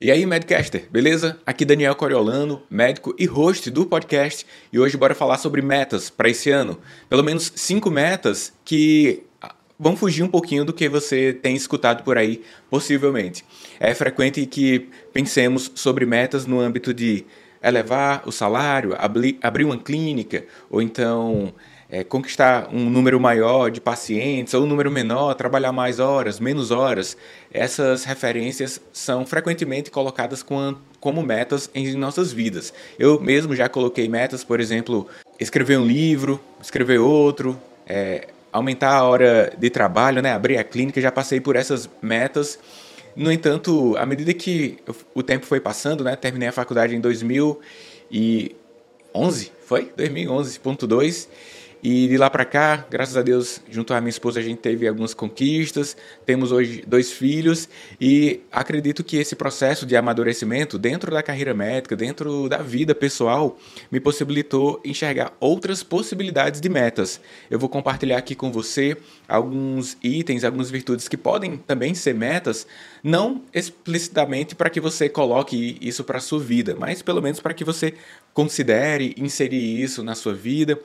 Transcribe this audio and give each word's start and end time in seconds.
E 0.00 0.12
aí, 0.12 0.24
Medcaster, 0.24 0.86
beleza? 0.92 1.40
Aqui 1.44 1.64
Daniel 1.64 1.92
Coriolano, 1.96 2.62
médico 2.70 3.16
e 3.18 3.26
host 3.26 3.68
do 3.68 3.84
podcast, 3.84 4.46
e 4.72 4.78
hoje 4.78 4.96
bora 4.96 5.12
falar 5.12 5.38
sobre 5.38 5.60
metas 5.60 6.08
para 6.08 6.28
esse 6.28 6.50
ano. 6.50 6.78
Pelo 7.08 7.24
menos 7.24 7.52
cinco 7.56 7.90
metas 7.90 8.52
que 8.64 9.24
ah, 9.42 9.52
vão 9.76 9.96
fugir 9.96 10.22
um 10.22 10.28
pouquinho 10.28 10.64
do 10.64 10.72
que 10.72 10.88
você 10.88 11.32
tem 11.32 11.56
escutado 11.56 12.04
por 12.04 12.16
aí, 12.16 12.44
possivelmente. 12.70 13.44
É 13.80 13.92
frequente 13.92 14.46
que 14.46 14.88
pensemos 15.12 15.72
sobre 15.74 16.06
metas 16.06 16.46
no 16.46 16.60
âmbito 16.60 16.94
de 16.94 17.26
elevar 17.60 18.22
o 18.24 18.30
salário, 18.30 18.94
abrir 18.96 19.64
uma 19.64 19.78
clínica, 19.78 20.44
ou 20.70 20.80
então 20.80 21.52
é, 21.90 22.04
conquistar 22.04 22.68
um 22.70 22.90
número 22.90 23.18
maior 23.18 23.70
de 23.70 23.80
pacientes 23.80 24.52
ou 24.52 24.64
um 24.64 24.66
número 24.66 24.90
menor, 24.90 25.34
trabalhar 25.34 25.72
mais 25.72 25.98
horas, 25.98 26.38
menos 26.38 26.70
horas, 26.70 27.16
essas 27.52 28.04
referências 28.04 28.80
são 28.92 29.24
frequentemente 29.24 29.90
colocadas 29.90 30.42
com, 30.42 30.76
como 31.00 31.22
metas 31.22 31.70
em 31.74 31.94
nossas 31.94 32.30
vidas. 32.32 32.74
Eu 32.98 33.18
mesmo 33.20 33.56
já 33.56 33.68
coloquei 33.68 34.08
metas, 34.08 34.44
por 34.44 34.60
exemplo, 34.60 35.06
escrever 35.40 35.78
um 35.78 35.86
livro, 35.86 36.38
escrever 36.60 36.98
outro, 36.98 37.58
é, 37.86 38.28
aumentar 38.52 38.92
a 38.92 39.04
hora 39.04 39.50
de 39.56 39.70
trabalho, 39.70 40.20
né, 40.20 40.32
abrir 40.32 40.58
a 40.58 40.64
clínica, 40.64 41.00
já 41.00 41.10
passei 41.10 41.40
por 41.40 41.56
essas 41.56 41.88
metas. 42.02 42.58
No 43.16 43.32
entanto, 43.32 43.96
à 43.96 44.04
medida 44.04 44.34
que 44.34 44.78
o 45.14 45.22
tempo 45.22 45.46
foi 45.46 45.58
passando, 45.58 46.04
né, 46.04 46.14
terminei 46.16 46.48
a 46.48 46.52
faculdade 46.52 46.94
em 46.94 47.00
2011, 47.00 49.52
foi? 49.64 49.90
2011.2 49.96 51.28
e 51.82 52.08
de 52.08 52.16
lá 52.16 52.28
para 52.28 52.44
cá, 52.44 52.84
graças 52.90 53.16
a 53.16 53.22
Deus, 53.22 53.60
junto 53.70 53.94
à 53.94 54.00
minha 54.00 54.10
esposa, 54.10 54.40
a 54.40 54.42
gente 54.42 54.58
teve 54.58 54.88
algumas 54.88 55.14
conquistas. 55.14 55.96
Temos 56.26 56.50
hoje 56.50 56.82
dois 56.84 57.12
filhos 57.12 57.68
e 58.00 58.40
acredito 58.50 59.04
que 59.04 59.16
esse 59.16 59.36
processo 59.36 59.86
de 59.86 59.96
amadurecimento 59.96 60.76
dentro 60.76 61.12
da 61.12 61.22
carreira 61.22 61.54
médica, 61.54 61.94
dentro 61.94 62.48
da 62.48 62.58
vida 62.58 62.96
pessoal, 62.96 63.56
me 63.92 64.00
possibilitou 64.00 64.80
enxergar 64.84 65.32
outras 65.38 65.84
possibilidades 65.84 66.60
de 66.60 66.68
metas. 66.68 67.20
Eu 67.48 67.60
vou 67.60 67.68
compartilhar 67.68 68.18
aqui 68.18 68.34
com 68.34 68.50
você 68.50 68.96
alguns 69.28 69.96
itens, 70.02 70.42
algumas 70.42 70.70
virtudes 70.70 71.06
que 71.06 71.16
podem 71.16 71.58
também 71.58 71.94
ser 71.94 72.14
metas, 72.14 72.66
não 73.04 73.42
explicitamente 73.54 74.56
para 74.56 74.68
que 74.68 74.80
você 74.80 75.08
coloque 75.08 75.78
isso 75.80 76.02
para 76.02 76.18
sua 76.18 76.40
vida, 76.40 76.76
mas 76.76 77.02
pelo 77.02 77.22
menos 77.22 77.38
para 77.38 77.54
que 77.54 77.62
você 77.62 77.94
considere 78.34 79.14
inserir 79.16 79.80
isso 79.80 80.02
na 80.02 80.16
sua 80.16 80.34
vida 80.34 80.78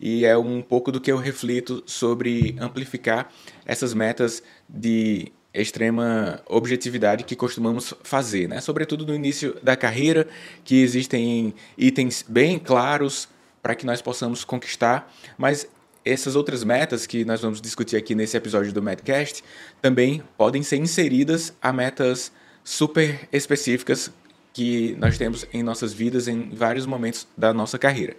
e 0.00 0.24
é 0.24 0.36
um 0.36 0.62
pouco 0.62 0.92
do 0.92 1.00
que 1.00 1.10
eu 1.10 1.16
reflito 1.16 1.82
sobre 1.86 2.56
amplificar 2.60 3.32
essas 3.66 3.94
metas 3.94 4.42
de 4.68 5.32
extrema 5.52 6.40
objetividade 6.46 7.24
que 7.24 7.34
costumamos 7.34 7.94
fazer, 8.02 8.48
né? 8.48 8.60
Sobretudo 8.60 9.06
no 9.06 9.14
início 9.14 9.56
da 9.62 9.76
carreira, 9.76 10.28
que 10.64 10.82
existem 10.82 11.54
itens 11.76 12.24
bem 12.28 12.58
claros 12.58 13.28
para 13.62 13.74
que 13.74 13.84
nós 13.84 14.00
possamos 14.00 14.44
conquistar, 14.44 15.12
mas 15.36 15.66
essas 16.04 16.36
outras 16.36 16.64
metas 16.64 17.06
que 17.06 17.24
nós 17.24 17.40
vamos 17.40 17.60
discutir 17.60 17.96
aqui 17.96 18.14
nesse 18.14 18.36
episódio 18.36 18.72
do 18.72 18.82
Medcast 18.82 19.42
também 19.82 20.22
podem 20.36 20.62
ser 20.62 20.76
inseridas 20.76 21.52
a 21.60 21.72
metas 21.72 22.32
super 22.62 23.28
específicas 23.32 24.10
que 24.52 24.96
nós 24.98 25.18
temos 25.18 25.46
em 25.52 25.62
nossas 25.62 25.92
vidas 25.92 26.28
em 26.28 26.50
vários 26.50 26.86
momentos 26.86 27.26
da 27.36 27.52
nossa 27.52 27.78
carreira. 27.78 28.16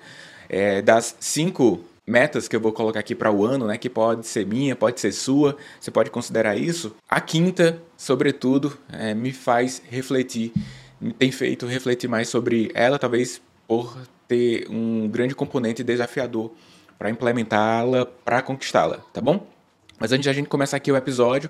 É, 0.49 0.81
das 0.81 1.15
cinco 1.19 1.83
metas 2.09 2.47
que 2.47 2.55
eu 2.55 2.59
vou 2.59 2.73
colocar 2.73 2.99
aqui 2.99 3.13
para 3.13 3.31
o 3.31 3.45
ano, 3.45 3.67
né, 3.67 3.77
que 3.77 3.89
pode 3.89 4.25
ser 4.25 4.45
minha, 4.45 4.75
pode 4.75 4.99
ser 4.99 5.11
sua, 5.11 5.55
você 5.79 5.91
pode 5.91 6.09
considerar 6.09 6.57
isso. 6.57 6.95
A 7.07 7.21
quinta, 7.21 7.79
sobretudo, 7.95 8.75
é, 8.91 9.13
me 9.13 9.31
faz 9.31 9.81
refletir, 9.87 10.51
me 10.99 11.13
tem 11.13 11.31
feito 11.31 11.67
refletir 11.67 12.09
mais 12.09 12.27
sobre 12.27 12.71
ela, 12.73 12.97
talvez 12.97 13.39
por 13.67 13.95
ter 14.27 14.67
um 14.69 15.07
grande 15.07 15.35
componente 15.35 15.83
desafiador 15.83 16.51
para 16.97 17.09
implementá-la, 17.09 18.05
para 18.05 18.41
conquistá-la, 18.41 18.97
tá 19.13 19.21
bom? 19.21 19.47
Mas 19.99 20.11
antes 20.11 20.23
de 20.23 20.29
a 20.29 20.33
gente 20.33 20.49
começar 20.49 20.77
aqui 20.77 20.91
o 20.91 20.97
episódio, 20.97 21.49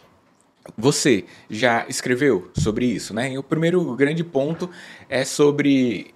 Você 0.76 1.24
já 1.48 1.86
escreveu 1.88 2.50
sobre 2.56 2.86
isso, 2.86 3.14
né? 3.14 3.32
E 3.32 3.38
o 3.38 3.42
primeiro 3.42 3.94
grande 3.94 4.24
ponto 4.24 4.70
é 5.08 5.24
sobre 5.24 6.14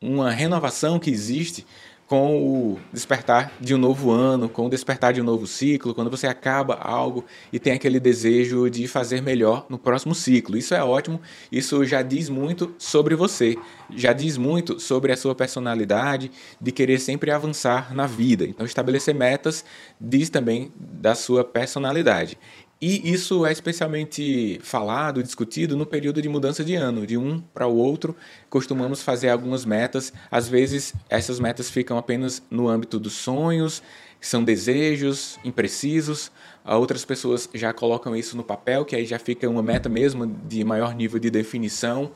uma 0.00 0.30
renovação 0.30 0.98
que 0.98 1.10
existe 1.10 1.66
com 2.08 2.42
o 2.42 2.80
despertar 2.90 3.52
de 3.60 3.74
um 3.74 3.78
novo 3.78 4.10
ano, 4.10 4.48
com 4.48 4.66
o 4.66 4.70
despertar 4.70 5.12
de 5.12 5.20
um 5.20 5.24
novo 5.24 5.46
ciclo, 5.46 5.94
quando 5.94 6.10
você 6.10 6.26
acaba 6.26 6.74
algo 6.74 7.24
e 7.52 7.58
tem 7.58 7.74
aquele 7.74 8.00
desejo 8.00 8.70
de 8.70 8.88
fazer 8.88 9.20
melhor 9.20 9.66
no 9.68 9.78
próximo 9.78 10.14
ciclo. 10.14 10.56
Isso 10.56 10.74
é 10.74 10.82
ótimo, 10.82 11.20
isso 11.52 11.84
já 11.84 12.00
diz 12.00 12.30
muito 12.30 12.74
sobre 12.78 13.14
você, 13.14 13.56
já 13.94 14.14
diz 14.14 14.38
muito 14.38 14.80
sobre 14.80 15.12
a 15.12 15.16
sua 15.18 15.34
personalidade, 15.34 16.30
de 16.58 16.72
querer 16.72 16.98
sempre 16.98 17.30
avançar 17.30 17.94
na 17.94 18.06
vida. 18.06 18.44
Então, 18.44 18.64
estabelecer 18.64 19.14
metas 19.14 19.62
diz 20.00 20.30
também 20.30 20.72
da 20.76 21.14
sua 21.14 21.44
personalidade. 21.44 22.38
E 22.80 23.10
isso 23.12 23.44
é 23.44 23.50
especialmente 23.50 24.60
falado, 24.62 25.20
discutido 25.20 25.76
no 25.76 25.84
período 25.84 26.22
de 26.22 26.28
mudança 26.28 26.62
de 26.64 26.76
ano. 26.76 27.04
De 27.04 27.16
um 27.16 27.40
para 27.40 27.66
o 27.66 27.74
outro, 27.74 28.14
costumamos 28.48 29.02
fazer 29.02 29.30
algumas 29.30 29.64
metas. 29.64 30.12
Às 30.30 30.48
vezes, 30.48 30.94
essas 31.10 31.40
metas 31.40 31.68
ficam 31.68 31.98
apenas 31.98 32.40
no 32.48 32.68
âmbito 32.68 33.00
dos 33.00 33.14
sonhos, 33.14 33.82
são 34.20 34.44
desejos 34.44 35.40
imprecisos. 35.44 36.30
Outras 36.64 37.04
pessoas 37.04 37.48
já 37.52 37.72
colocam 37.72 38.14
isso 38.14 38.36
no 38.36 38.44
papel, 38.44 38.84
que 38.84 38.94
aí 38.94 39.04
já 39.04 39.18
fica 39.18 39.48
uma 39.50 39.62
meta 39.62 39.88
mesmo 39.88 40.24
de 40.26 40.62
maior 40.62 40.94
nível 40.94 41.18
de 41.18 41.30
definição. 41.30 42.12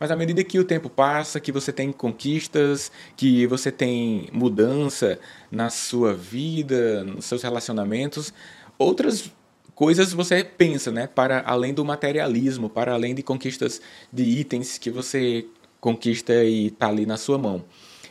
Mas 0.00 0.10
à 0.10 0.16
medida 0.16 0.42
que 0.42 0.58
o 0.58 0.64
tempo 0.64 0.88
passa, 0.88 1.40
que 1.40 1.52
você 1.52 1.72
tem 1.72 1.92
conquistas, 1.92 2.90
que 3.16 3.46
você 3.46 3.70
tem 3.70 4.28
mudança 4.32 5.18
na 5.50 5.68
sua 5.68 6.14
vida, 6.14 7.04
nos 7.04 7.26
seus 7.26 7.42
relacionamentos, 7.42 8.32
outras 8.78 9.30
coisas 9.76 10.12
você 10.12 10.42
pensa, 10.42 10.90
né? 10.90 11.06
Para 11.06 11.44
além 11.46 11.72
do 11.72 11.84
materialismo, 11.84 12.68
para 12.68 12.92
além 12.92 13.14
de 13.14 13.22
conquistas 13.22 13.80
de 14.12 14.24
itens 14.24 14.78
que 14.78 14.90
você 14.90 15.46
conquista 15.78 16.42
e 16.42 16.68
está 16.68 16.88
ali 16.88 17.06
na 17.06 17.16
sua 17.16 17.38
mão. 17.38 17.62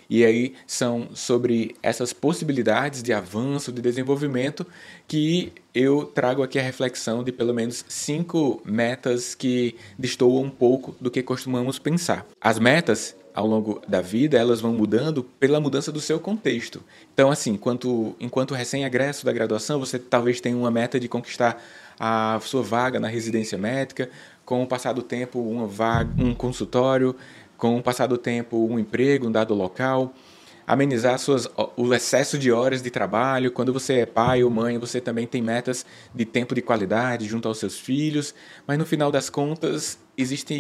E 0.08 0.24
aí 0.24 0.54
são 0.68 1.10
sobre 1.16 1.76
essas 1.82 2.14
possibilidades 2.14 3.02
de 3.02 3.12
avanço, 3.12 3.72
de 3.72 3.82
desenvolvimento, 3.82 4.66
que 5.08 5.52
eu 5.74 6.06
trago 6.06 6.44
aqui 6.44 6.60
a 6.60 6.62
reflexão 6.62 7.24
de 7.24 7.32
pelo 7.32 7.56
menos 7.56 7.84
cinco 7.90 8.62
metas 8.64 9.34
que 9.34 9.76
destoam 9.98 10.44
um 10.44 10.50
pouco 10.50 10.96
do 11.02 11.10
que 11.10 11.24
costumamos 11.24 11.80
pensar. 11.80 12.24
As 12.40 12.60
metas 12.60 13.16
ao 13.36 13.46
longo 13.46 13.82
da 13.86 14.00
vida, 14.00 14.38
elas 14.38 14.62
vão 14.62 14.72
mudando 14.72 15.22
pela 15.22 15.60
mudança 15.60 15.92
do 15.92 16.00
seu 16.00 16.22
contexto. 16.22 16.82
Então, 17.14 17.30
assim, 17.30 17.52
enquanto, 17.52 18.16
enquanto 18.18 18.54
recém-egresso 18.54 19.26
da 19.26 19.34
graduação, 19.34 19.78
você 19.78 20.00
talvez 20.00 20.40
tenha 20.40 20.56
uma 20.56 20.72
meta 20.72 20.98
de 20.98 21.10
conquistar 21.10 21.62
a 22.00 22.40
sua 22.42 22.64
vaga 22.64 22.98
na 22.98 23.10
residência 23.10 23.58
médica, 23.58 24.10
com 24.46 24.64
o 24.64 24.68
passar 24.68 24.94
do 24.94 25.02
tempo, 25.02 25.40
uma 25.40 25.68
vaga, 25.68 26.10
um 26.18 26.34
consultório, 26.34 27.14
com 27.58 27.78
o 27.78 27.84
passar 27.84 28.08
do 28.08 28.18
tempo, 28.18 28.58
um 28.72 28.80
emprego, 28.80 29.28
um 29.28 29.32
dado 29.32 29.54
local, 29.54 30.14
amenizar 30.66 31.20
suas, 31.20 31.46
o 31.76 31.94
excesso 31.94 32.38
de 32.38 32.54
horas 32.54 32.82
de 32.82 32.90
trabalho. 32.90 33.52
Quando 33.52 33.74
você 33.74 33.96
é 33.96 34.06
pai 34.06 34.46
ou 34.46 34.50
mãe, 34.50 34.78
você 34.78 35.02
também 35.02 35.28
tem 35.28 35.42
metas 35.42 35.86
de 36.14 36.24
tempo 36.24 36.56
de 36.56 36.62
qualidade 36.62 37.26
junto 37.28 37.50
aos 37.50 37.58
seus 37.58 37.78
filhos, 37.78 38.34
mas 38.66 38.78
no 38.78 38.86
final 38.86 39.12
das 39.12 39.30
contas, 39.30 39.98
existem 40.18 40.58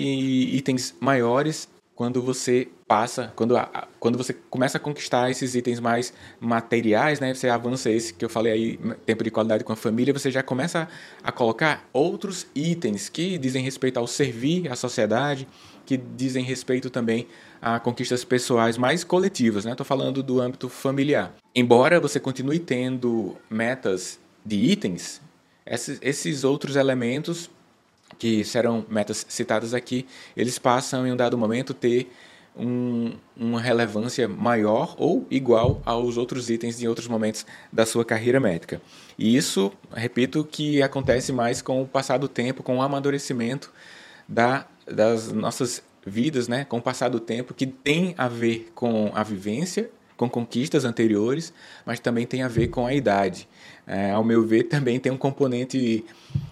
itens 0.53 0.93
maiores 0.99 1.69
quando 1.95 2.21
você 2.21 2.67
passa, 2.87 3.31
quando, 3.35 3.55
quando 3.99 4.17
você 4.17 4.33
começa 4.33 4.77
a 4.77 4.81
conquistar 4.81 5.31
esses 5.31 5.55
itens 5.55 5.79
mais 5.79 6.13
materiais, 6.39 7.21
né? 7.21 7.33
Você 7.33 7.47
avança 7.47 7.89
esse 7.89 8.13
que 8.13 8.25
eu 8.25 8.29
falei 8.29 8.51
aí, 8.51 8.77
tempo 9.05 9.23
de 9.23 9.31
qualidade 9.31 9.63
com 9.63 9.71
a 9.71 9.77
família, 9.77 10.13
você 10.13 10.29
já 10.29 10.43
começa 10.43 10.89
a, 11.23 11.31
colocar 11.31 11.87
outros 11.93 12.47
itens 12.53 13.07
que 13.07 13.37
dizem 13.37 13.63
respeito 13.63 13.97
ao 13.97 14.05
servir 14.05 14.69
à 14.69 14.75
sociedade, 14.75 15.47
que 15.85 15.95
dizem 15.95 16.43
respeito 16.43 16.89
também 16.89 17.27
a 17.61 17.79
conquistas 17.79 18.25
pessoais 18.25 18.77
mais 18.77 19.03
coletivas, 19.05 19.63
né? 19.63 19.71
Estou 19.71 19.85
falando 19.85 20.21
do 20.21 20.41
âmbito 20.41 20.67
familiar. 20.67 21.33
Embora 21.55 21.99
você 21.99 22.19
continue 22.19 22.59
tendo 22.59 23.37
metas 23.49 24.19
de 24.45 24.57
itens, 24.57 25.21
esses, 25.65 25.97
esses 26.01 26.43
outros 26.43 26.75
elementos 26.75 27.49
que 28.17 28.43
serão 28.43 28.85
metas 28.89 29.25
citadas 29.27 29.73
aqui, 29.73 30.05
eles 30.35 30.57
passam 30.57 31.05
em 31.05 31.11
um 31.11 31.15
dado 31.15 31.37
momento 31.37 31.73
ter 31.73 32.09
um, 32.57 33.13
uma 33.35 33.59
relevância 33.59 34.27
maior 34.27 34.95
ou 34.97 35.27
igual 35.29 35.81
aos 35.85 36.17
outros 36.17 36.49
itens 36.49 36.81
em 36.81 36.87
outros 36.87 37.07
momentos 37.07 37.45
da 37.71 37.85
sua 37.85 38.05
carreira 38.05 38.39
médica. 38.39 38.81
E 39.17 39.35
isso, 39.35 39.71
repito, 39.93 40.43
que 40.49 40.81
acontece 40.81 41.33
mais 41.33 41.61
com 41.61 41.81
o 41.81 41.87
passar 41.87 42.17
do 42.17 42.27
tempo, 42.27 42.63
com 42.63 42.77
o 42.77 42.81
amadurecimento 42.81 43.71
da, 44.27 44.65
das 44.87 45.31
nossas 45.31 45.83
vidas, 46.05 46.47
né? 46.47 46.65
com 46.65 46.77
o 46.77 46.81
passar 46.81 47.09
do 47.09 47.19
tempo, 47.19 47.53
que 47.53 47.65
tem 47.65 48.13
a 48.17 48.27
ver 48.27 48.71
com 48.73 49.11
a 49.13 49.23
vivência, 49.23 49.89
com 50.15 50.29
conquistas 50.29 50.85
anteriores, 50.85 51.51
mas 51.85 51.99
também 51.99 52.25
tem 52.25 52.41
a 52.41 52.47
ver 52.47 52.67
com 52.69 52.85
a 52.85 52.93
idade. 52.93 53.49
É, 53.85 54.11
ao 54.11 54.23
meu 54.23 54.45
ver, 54.45 54.63
também 54.63 54.99
tem 54.99 55.11
um 55.11 55.17
componente 55.17 56.05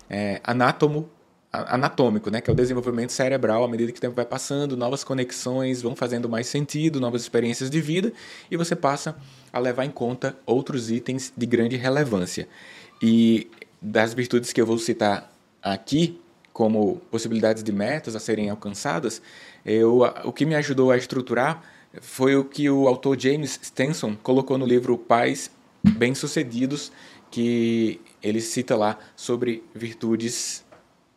é, 0.10 0.42
anátomo 0.44 1.10
anatômico, 1.54 2.32
né, 2.32 2.42
que 2.42 2.50
é 2.50 2.54
o 2.54 2.56
desenvolvimento 2.56 3.12
cerebral 3.12 3.64
à 3.64 3.68
medida 3.68 3.92
que 3.92 4.00
o 4.00 4.02
tempo 4.02 4.16
vai 4.16 4.26
passando, 4.26 4.76
novas 4.76 5.04
conexões 5.04 5.84
vão 5.84 5.96
fazendo 5.96 6.28
mais 6.28 6.48
sentido, 6.48 7.00
novas 7.00 7.22
experiências 7.22 7.70
de 7.70 7.80
vida 7.80 8.12
e 8.50 8.58
você 8.58 8.76
passa 8.76 9.16
a 9.52 9.60
levar 9.60 9.86
em 9.86 9.92
conta 9.92 10.36
outros 10.48 10.90
itens 10.90 11.32
de 11.38 11.46
grande 11.46 11.78
relevância. 11.78 12.48
E 13.00 13.52
das 13.80 14.16
virtudes 14.16 14.52
que 14.52 14.60
eu 14.60 14.66
vou 14.66 14.80
citar 14.80 15.32
aqui 15.62 16.20
como 16.52 16.98
possibilidades 17.12 17.64
de 17.64 17.72
metas 17.72 18.16
a 18.16 18.20
serem 18.20 18.50
alcançadas, 18.50 19.22
eu, 19.64 20.02
o 20.24 20.34
que 20.34 20.46
me 20.46 20.56
ajudou 20.56 20.90
a 20.90 20.98
estruturar 20.98 21.62
foi 22.02 22.36
o 22.36 22.44
que 22.44 22.68
o 22.68 22.88
autor 22.88 23.20
James 23.20 23.60
Stenson 23.62 24.16
colocou 24.16 24.58
no 24.58 24.66
livro 24.66 24.98
Pais 24.98 25.52
Bem-Sucedidos, 25.84 26.92
que 27.30 28.02
ele 28.22 28.42
cita 28.42 28.76
lá 28.76 28.98
sobre 29.16 29.64
virtudes 29.76 30.63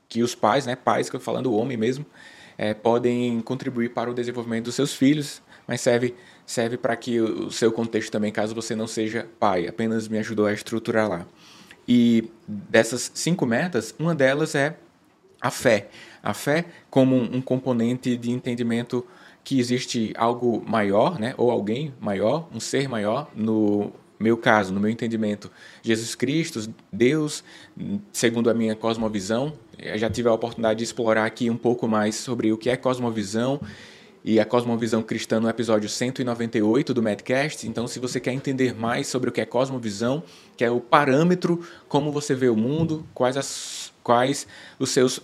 que 0.09 0.23
os 0.23 0.35
pais, 0.35 0.67
né, 0.67 0.77
pais 0.77 1.11
que 1.11 1.17
eu 1.17 1.21
falando 1.21 1.53
o 1.53 1.57
homem 1.57 1.77
mesmo, 1.77 2.07
é, 2.59 2.73
podem 2.75 3.41
contribuir 3.41 3.91
para 3.91 4.11
o 4.11 4.15
desenvolvimento 4.15 4.65
dos 4.65 4.75
seus 4.75 4.95
filhos, 4.95 5.43
mas 5.67 5.81
serve 5.81 6.15
serve 6.47 6.77
para 6.77 6.95
que 6.95 7.21
o 7.21 7.51
seu 7.51 7.73
contexto 7.73 8.11
também, 8.11 8.31
caso 8.31 8.55
você 8.55 8.77
não 8.77 8.87
seja 8.87 9.29
pai, 9.41 9.67
apenas 9.67 10.07
me 10.07 10.17
ajudou 10.19 10.47
a 10.47 10.53
estruturar 10.53 11.09
lá. 11.09 11.27
E 11.89 12.31
dessas 12.47 13.11
cinco 13.15 13.45
metas, 13.45 13.95
uma 13.99 14.15
delas 14.15 14.55
é 14.55 14.79
a 15.41 15.51
fé. 15.51 15.89
A 16.23 16.33
fé 16.33 16.67
como 16.89 17.17
um 17.17 17.41
componente 17.41 18.17
de 18.17 18.31
entendimento 18.31 19.05
que 19.43 19.59
existe 19.59 20.13
algo 20.17 20.63
maior, 20.67 21.19
né, 21.19 21.35
ou 21.37 21.51
alguém 21.51 21.93
maior, 22.01 22.49
um 22.53 22.61
ser 22.61 22.89
maior 22.89 23.31
no 23.35 23.93
meu 24.19 24.37
caso, 24.37 24.73
no 24.73 24.81
meu 24.81 24.91
entendimento, 24.91 25.51
Jesus 25.83 26.15
Cristo, 26.15 26.73
Deus, 26.91 27.45
segundo 28.13 28.49
a 28.49 28.55
minha 28.55 28.75
cosmovisão, 28.75 29.53
eu 29.79 29.99
já 29.99 30.09
tive 30.09 30.29
a 30.29 30.33
oportunidade 30.33 30.79
de 30.79 30.85
explorar 30.85 31.25
aqui 31.25 31.51
um 31.51 31.57
pouco 31.57 31.87
mais 31.87 32.15
sobre 32.15 32.53
o 32.53 32.59
que 32.59 32.71
é 32.71 32.77
cosmovisão 32.77 33.61
e 34.25 34.41
a 34.41 34.45
cosmovisão 34.45 35.03
cristã 35.03 35.39
no 35.39 35.49
episódio 35.49 35.89
198 35.89 36.93
do 36.93 37.03
Medcast. 37.03 37.69
Então, 37.69 37.87
se 37.87 38.01
você 38.01 38.19
quer 38.19 38.33
entender 38.33 38.75
mais 38.75 39.07
sobre 39.07 39.31
o 39.31 39.33
que 39.33 39.41
é 39.41 39.47
cosmovisão, 39.47 40.23
que 40.57 40.65
é 40.65 40.71
o 40.71 40.81
parâmetro 40.81 41.65
como 41.89 42.11
você 42.11 42.35
vê 42.35 42.49
o 42.49 42.57
mundo, 42.57 43.07
quais 43.15 43.37
as 43.37 43.93
quais 44.03 44.47
os 44.79 44.91
seus 44.91 45.21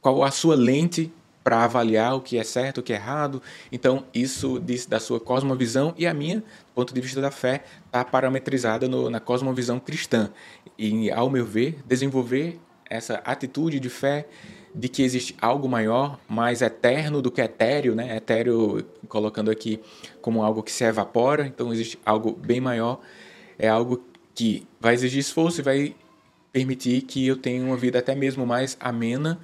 qual 0.00 0.22
a 0.22 0.30
sua 0.30 0.54
lente 0.54 1.12
para 1.46 1.62
avaliar 1.62 2.16
o 2.16 2.20
que 2.20 2.38
é 2.38 2.42
certo, 2.42 2.78
o 2.78 2.82
que 2.82 2.92
é 2.92 2.96
errado. 2.96 3.40
Então, 3.70 4.04
isso 4.12 4.58
diz 4.58 4.84
da 4.84 4.98
sua 4.98 5.20
cosmovisão 5.20 5.94
e 5.96 6.04
a 6.04 6.12
minha, 6.12 6.40
do 6.40 6.74
ponto 6.74 6.92
de 6.92 7.00
vista 7.00 7.20
da 7.20 7.30
fé, 7.30 7.62
está 7.86 8.04
parametrizada 8.04 8.88
no, 8.88 9.08
na 9.08 9.20
cosmovisão 9.20 9.78
cristã. 9.78 10.30
E, 10.76 11.08
ao 11.08 11.30
meu 11.30 11.46
ver, 11.46 11.78
desenvolver 11.86 12.58
essa 12.88 13.16
atitude 13.24 13.80
de 13.80 13.88
fé 13.88 14.26
de 14.74 14.88
que 14.88 15.02
existe 15.02 15.34
algo 15.40 15.68
maior, 15.68 16.18
mais 16.28 16.60
eterno 16.60 17.22
do 17.22 17.30
que 17.30 17.40
etéreo, 17.40 17.94
né? 17.94 18.16
Etéreo, 18.16 18.84
colocando 19.08 19.50
aqui 19.50 19.80
como 20.20 20.42
algo 20.42 20.62
que 20.62 20.70
se 20.70 20.84
evapora, 20.84 21.46
então 21.46 21.72
existe 21.72 21.98
algo 22.04 22.32
bem 22.32 22.60
maior, 22.60 23.00
é 23.58 23.68
algo 23.68 24.04
que 24.34 24.66
vai 24.78 24.92
exigir 24.92 25.20
esforço 25.20 25.60
e 25.60 25.64
vai 25.64 25.96
permitir 26.52 27.02
que 27.02 27.26
eu 27.26 27.36
tenha 27.36 27.64
uma 27.64 27.76
vida 27.76 27.98
até 27.98 28.14
mesmo 28.14 28.46
mais 28.46 28.76
amena 28.78 29.40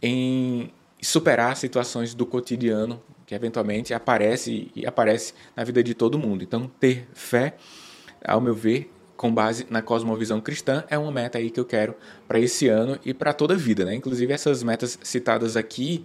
em 0.00 0.72
superar 1.00 1.56
situações 1.56 2.14
do 2.14 2.26
cotidiano 2.26 3.00
que 3.32 3.34
eventualmente 3.34 3.94
aparece 3.94 4.70
e 4.74 4.84
aparece 4.84 5.32
na 5.56 5.64
vida 5.64 5.82
de 5.82 5.94
todo 5.94 6.18
mundo. 6.18 6.44
Então, 6.44 6.70
ter 6.78 7.08
fé, 7.14 7.54
ao 8.24 8.40
meu 8.40 8.54
ver, 8.54 8.90
com 9.22 9.32
base 9.32 9.68
na 9.70 9.80
cosmovisão 9.80 10.40
cristã, 10.40 10.82
é 10.90 10.98
uma 10.98 11.12
meta 11.12 11.38
aí 11.38 11.48
que 11.48 11.60
eu 11.60 11.64
quero 11.64 11.94
para 12.26 12.40
esse 12.40 12.66
ano 12.66 12.98
e 13.04 13.14
para 13.14 13.32
toda 13.32 13.54
a 13.54 13.56
vida, 13.56 13.84
né? 13.84 13.94
Inclusive 13.94 14.32
essas 14.32 14.64
metas 14.64 14.98
citadas 15.00 15.56
aqui 15.56 16.04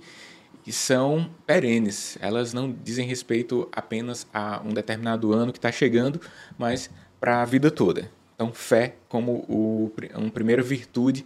são 0.70 1.28
perenes. 1.44 2.16
Elas 2.22 2.54
não 2.54 2.72
dizem 2.72 3.08
respeito 3.08 3.68
apenas 3.72 4.28
a 4.32 4.62
um 4.64 4.72
determinado 4.72 5.34
ano 5.34 5.52
que 5.52 5.58
está 5.58 5.72
chegando, 5.72 6.22
mas 6.60 6.92
para 7.20 7.42
a 7.42 7.46
vida 7.46 7.72
toda. 7.72 8.08
Então, 8.36 8.54
fé 8.54 8.94
como 9.10 9.44
o, 9.50 9.92
uma 10.14 10.30
primeira 10.30 10.62
virtude 10.62 11.26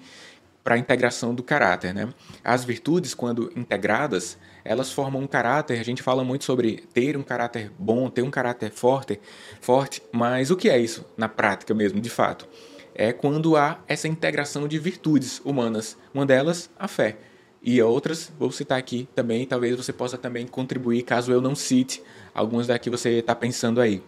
para 0.64 0.76
a 0.76 0.78
integração 0.78 1.34
do 1.34 1.44
caráter. 1.44 1.94
Né? 1.94 2.10
As 2.44 2.64
virtudes, 2.64 3.14
quando 3.14 3.52
integradas, 3.56 4.38
elas 4.64 4.92
formam 4.92 5.22
um 5.22 5.28
caráter. 5.28 5.80
A 5.80 5.84
gente 5.84 6.02
fala 6.02 6.24
muito 6.24 6.46
sobre 6.46 6.84
ter 6.94 7.18
um 7.18 7.24
caráter 7.24 7.72
bom, 7.78 8.10
ter 8.10 8.22
um 8.22 8.32
caráter 8.32 8.72
forte, 8.72 9.20
forte. 9.60 10.02
Mas 10.12 10.52
o 10.52 10.56
que 10.56 10.70
é 10.70 10.78
isso 10.78 11.06
na 11.18 11.28
prática 11.28 11.74
mesmo, 11.74 12.00
de 12.00 12.10
fato? 12.10 12.48
É 12.94 13.14
quando 13.14 13.56
há 13.56 13.80
essa 13.88 14.08
integração 14.08 14.68
de 14.68 14.78
virtudes 14.78 15.42
humanas. 15.44 15.98
Uma 16.14 16.26
delas, 16.26 16.70
a 16.78 16.88
fé. 16.88 17.18
E 17.64 17.80
outras, 17.82 18.32
vou 18.40 18.52
citar 18.52 18.80
aqui 18.80 19.08
também, 19.14 19.46
talvez 19.46 19.76
você 19.76 19.94
possa 19.94 20.18
também 20.18 20.48
contribuir, 20.48 21.04
caso 21.04 21.32
eu 21.32 21.40
não 21.40 21.54
cite 21.54 22.02
algumas 22.34 22.66
da 22.66 22.80
que 22.80 22.90
você 22.90 23.20
está 23.20 23.36
pensando 23.36 23.80
aí. 23.80 24.02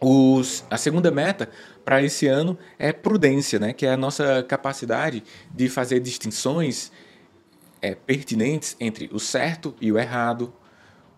Os, 0.00 0.64
a 0.70 0.78
segunda 0.78 1.10
meta 1.10 1.50
para 1.84 2.02
esse 2.02 2.26
ano 2.26 2.56
é 2.78 2.90
prudência, 2.90 3.58
né? 3.58 3.74
que 3.74 3.84
é 3.84 3.92
a 3.92 3.96
nossa 3.96 4.42
capacidade 4.42 5.22
de 5.54 5.68
fazer 5.68 6.00
distinções 6.00 6.90
é, 7.82 7.94
pertinentes 7.94 8.76
entre 8.80 9.10
o 9.12 9.18
certo 9.18 9.74
e 9.78 9.92
o 9.92 9.98
errado, 9.98 10.52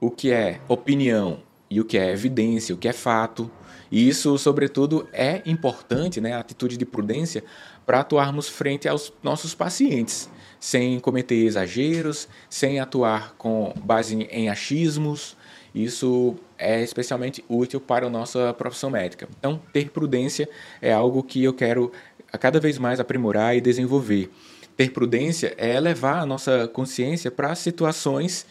o 0.01 0.11
que 0.11 0.33
é 0.33 0.61
opinião 0.67 1.43
e 1.71 1.81
o 1.81 1.85
que 1.85 1.97
é 1.97 2.11
evidência, 2.11 2.75
o 2.75 2.79
que 2.79 2.89
é 2.89 2.93
fato. 2.93 3.49
E 3.89 4.09
isso, 4.09 4.37
sobretudo, 4.37 5.09
é 5.13 5.43
importante, 5.47 6.21
né? 6.21 6.33
a 6.33 6.41
atitude 6.41 6.77
de 6.77 6.85
prudência, 6.85 7.45
para 7.87 8.01
atuarmos 8.01 8.49
frente 8.49 8.89
aos 8.89 9.13
nossos 9.23 9.55
pacientes, 9.55 10.29
sem 10.59 10.99
cometer 10.99 11.37
exageros, 11.37 12.29
sem 12.51 12.81
atuar 12.81 13.35
com 13.37 13.73
base 13.85 14.27
em 14.31 14.49
achismos, 14.49 15.37
isso 15.75 16.37
é 16.63 16.83
especialmente 16.83 17.45
útil 17.49 17.81
para 17.81 18.07
a 18.07 18.11
nossa 18.11 18.55
profissão 18.55 18.91
médica. 18.91 19.29
Então, 19.39 19.61
ter 19.73 19.91
prudência 19.91 20.49
é 20.81 20.93
algo 20.93 21.23
que 21.23 21.43
eu 21.43 21.53
quero 21.53 21.93
cada 22.41 22.61
vez 22.61 22.79
mais 22.79 23.01
aprimorar 23.01 23.57
e 23.57 23.61
desenvolver. 23.61 24.31
Ter 24.77 24.91
prudência 24.91 25.55
é 25.59 25.79
levar 25.79 26.21
a 26.21 26.27
nossa 26.27 26.67
consciência 26.69 27.31
para 27.31 27.55
situações 27.55 28.47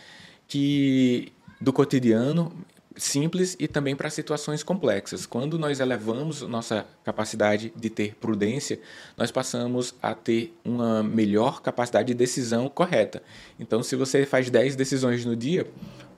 que 0.48 1.32
do 1.60 1.72
cotidiano 1.72 2.52
simples 2.96 3.56
e 3.60 3.68
também 3.68 3.96
para 3.96 4.10
situações 4.10 4.64
complexas. 4.64 5.26
Quando 5.26 5.58
nós 5.58 5.80
elevamos 5.80 6.42
nossa 6.42 6.86
capacidade 7.04 7.72
de 7.76 7.90
ter 7.90 8.16
prudência, 8.16 8.80
nós 9.18 9.32
passamos 9.32 9.96
a 10.02 10.14
ter 10.14 10.54
uma 10.64 11.02
melhor 11.02 11.62
capacidade 11.62 12.10
de 12.10 12.14
decisão 12.14 12.68
correta. 12.70 13.24
Então, 13.60 13.82
se 13.82 13.96
você 13.96 14.26
faz 14.26 14.50
10 14.50 14.76
decisões 14.76 15.26
no 15.26 15.36
dia, 15.36 15.66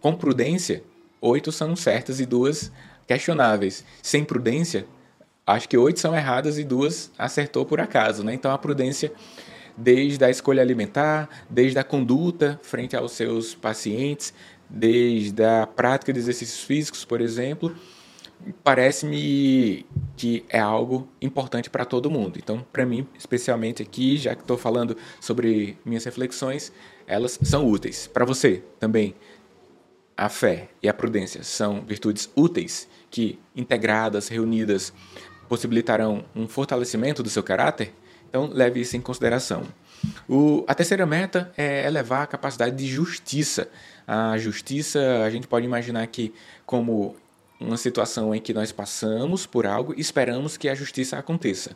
com 0.02 0.14
prudência, 0.14 0.84
8 1.24 1.54
são 1.54 1.74
certas 1.74 2.20
e 2.20 2.26
duas 2.26 2.70
questionáveis. 3.08 3.86
Sem 4.02 4.26
prudência, 4.26 4.86
acho 5.48 5.70
que 5.70 5.78
8 5.78 5.98
são 5.98 6.14
erradas 6.14 6.58
e 6.58 6.66
duas 6.66 7.12
acertou 7.18 7.66
por 7.66 7.80
acaso. 7.80 8.26
Né? 8.26 8.34
Então, 8.34 8.52
a 8.52 8.58
prudência 8.58 9.10
desde 9.78 10.24
a 10.26 10.30
escolha 10.30 10.62
alimentar, 10.62 11.30
desde 11.50 11.80
a 11.80 11.84
conduta 11.84 12.60
frente 12.62 12.96
aos 12.96 13.14
seus 13.14 13.56
pacientes, 13.56 14.34
desde 14.70 15.44
a 15.44 15.66
prática 15.66 16.12
de 16.12 16.20
exercícios 16.20 16.62
físicos, 16.62 17.06
por 17.06 17.22
exemplo, 17.22 17.74
parece-me 18.62 19.86
que 20.18 20.44
é 20.50 20.60
algo 20.60 21.08
importante 21.22 21.70
para 21.70 21.86
todo 21.86 22.12
mundo. 22.12 22.38
Então, 22.38 22.66
para 22.72 22.86
mim, 22.86 23.08
especialmente 23.18 23.82
aqui, 23.82 24.18
já 24.18 24.36
que 24.36 24.42
estou 24.42 24.58
falando 24.58 24.98
sobre 25.22 25.78
minhas 25.86 26.04
reflexões, 26.04 26.72
elas 27.08 27.40
são 27.44 27.66
úteis. 27.66 28.08
Para 28.08 28.26
você 28.26 28.62
também, 28.80 29.16
a 30.16 30.30
fé 30.30 30.70
e 30.82 30.88
a 30.88 30.94
prudência 30.94 31.44
são 31.44 31.82
virtudes 31.82 32.30
úteis 32.36 32.88
que, 33.10 33.40
integradas, 33.56 34.28
reunidas, 34.28 34.94
possibilitarão 35.50 36.26
um 36.36 36.48
fortalecimento 36.48 37.22
do 37.22 37.30
seu 37.30 37.44
caráter? 37.44 37.94
Então, 38.30 38.50
leve 38.52 38.82
isso 38.82 38.98
em 38.98 39.02
consideração. 39.02 39.64
O, 40.28 40.66
a 40.68 40.74
terceira 40.74 41.06
meta 41.06 41.52
é 41.56 41.86
elevar 41.86 42.24
a 42.24 42.28
capacidade 42.28 42.76
de 42.76 42.88
justiça. 42.88 43.70
A 44.08 44.38
justiça, 44.38 45.00
a 45.24 45.30
gente 45.30 45.48
pode 45.48 45.66
imaginar 45.66 46.06
que 46.08 46.34
como 46.66 47.16
uma 47.60 47.78
situação 47.78 48.34
em 48.36 48.42
que 48.42 48.54
nós 48.54 48.72
passamos 48.72 49.46
por 49.46 49.66
algo 49.66 49.94
e 49.96 50.02
esperamos 50.02 50.58
que 50.58 50.68
a 50.68 50.76
justiça 50.76 51.18
aconteça. 51.18 51.76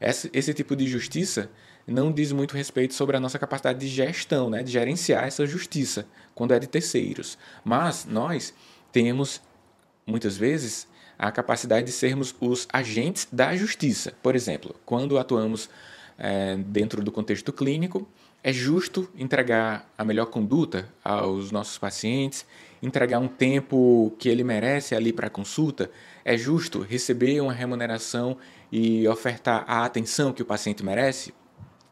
Esse, 0.00 0.30
esse 0.32 0.54
tipo 0.54 0.74
de 0.74 0.86
justiça 0.86 1.50
não 1.88 2.12
diz 2.12 2.32
muito 2.32 2.56
respeito 2.56 2.94
sobre 2.94 3.16
a 3.16 3.20
nossa 3.20 3.38
capacidade 3.38 3.78
de 3.78 3.88
gestão, 3.88 4.50
né, 4.50 4.62
de 4.62 4.70
gerenciar 4.70 5.24
essa 5.24 5.46
justiça 5.46 6.06
quando 6.34 6.52
é 6.52 6.58
de 6.58 6.66
terceiros. 6.66 7.38
Mas 7.64 8.04
nós 8.04 8.54
temos, 8.92 9.40
muitas 10.06 10.36
vezes, 10.36 10.86
a 11.18 11.32
capacidade 11.32 11.86
de 11.86 11.92
sermos 11.92 12.34
os 12.40 12.68
agentes 12.72 13.26
da 13.32 13.56
justiça. 13.56 14.12
Por 14.22 14.36
exemplo, 14.36 14.74
quando 14.84 15.18
atuamos 15.18 15.68
é, 16.18 16.56
dentro 16.56 17.02
do 17.02 17.10
contexto 17.10 17.52
clínico, 17.52 18.06
é 18.42 18.52
justo 18.52 19.10
entregar 19.16 19.90
a 19.98 20.04
melhor 20.04 20.26
conduta 20.26 20.88
aos 21.02 21.50
nossos 21.50 21.76
pacientes, 21.76 22.46
entregar 22.80 23.18
um 23.18 23.26
tempo 23.26 24.14
que 24.18 24.28
ele 24.28 24.44
merece 24.44 24.94
ali 24.94 25.12
para 25.12 25.26
a 25.26 25.30
consulta, 25.30 25.90
é 26.24 26.36
justo 26.36 26.80
receber 26.80 27.40
uma 27.40 27.52
remuneração 27.52 28.36
e 28.70 29.08
ofertar 29.08 29.64
a 29.66 29.84
atenção 29.84 30.32
que 30.32 30.42
o 30.42 30.46
paciente 30.46 30.84
merece. 30.84 31.34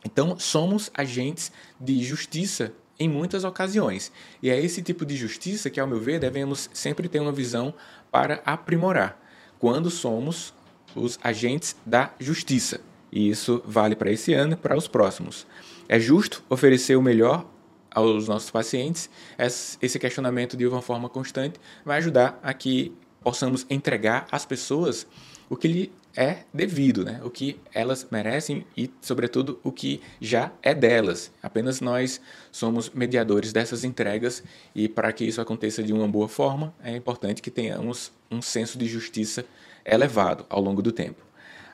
Então, 0.06 0.38
somos 0.38 0.88
agentes 0.94 1.50
de 1.80 2.00
justiça 2.04 2.72
em 2.96 3.08
muitas 3.08 3.42
ocasiões. 3.42 4.12
E 4.40 4.48
é 4.48 4.58
esse 4.58 4.80
tipo 4.80 5.04
de 5.04 5.16
justiça 5.16 5.68
que, 5.68 5.80
ao 5.80 5.86
meu 5.86 5.98
ver, 5.98 6.20
devemos 6.20 6.70
sempre 6.72 7.08
ter 7.08 7.18
uma 7.18 7.32
visão 7.32 7.74
para 8.08 8.40
aprimorar, 8.46 9.20
quando 9.58 9.90
somos 9.90 10.54
os 10.94 11.18
agentes 11.24 11.74
da 11.84 12.14
justiça. 12.20 12.80
E 13.10 13.28
isso 13.28 13.60
vale 13.66 13.96
para 13.96 14.12
esse 14.12 14.32
ano 14.32 14.52
e 14.52 14.56
para 14.56 14.76
os 14.76 14.86
próximos. 14.86 15.44
É 15.88 15.98
justo 15.98 16.40
oferecer 16.48 16.94
o 16.94 17.02
melhor 17.02 17.44
aos 17.90 18.28
nossos 18.28 18.52
pacientes? 18.52 19.10
Esse 19.36 19.98
questionamento 19.98 20.56
de 20.56 20.68
uma 20.68 20.82
forma 20.82 21.08
constante 21.08 21.58
vai 21.84 21.98
ajudar 21.98 22.38
a 22.44 22.54
que 22.54 22.94
possamos 23.24 23.66
entregar 23.68 24.28
às 24.30 24.46
pessoas 24.46 25.04
o 25.50 25.56
que 25.56 25.66
lhe 25.66 25.92
é 26.16 26.38
devido, 26.52 27.04
né? 27.04 27.20
o 27.22 27.28
que 27.28 27.60
elas 27.74 28.06
merecem 28.10 28.64
e, 28.74 28.90
sobretudo, 29.02 29.60
o 29.62 29.70
que 29.70 30.00
já 30.20 30.50
é 30.62 30.74
delas. 30.74 31.30
Apenas 31.42 31.80
nós 31.80 32.20
somos 32.50 32.88
mediadores 32.90 33.52
dessas 33.52 33.84
entregas 33.84 34.42
e, 34.74 34.88
para 34.88 35.12
que 35.12 35.24
isso 35.24 35.40
aconteça 35.40 35.82
de 35.82 35.92
uma 35.92 36.08
boa 36.08 36.26
forma, 36.26 36.74
é 36.82 36.96
importante 36.96 37.42
que 37.42 37.50
tenhamos 37.50 38.10
um 38.30 38.40
senso 38.40 38.78
de 38.78 38.86
justiça 38.86 39.44
elevado 39.84 40.46
ao 40.48 40.60
longo 40.60 40.80
do 40.80 40.90
tempo. 40.90 41.22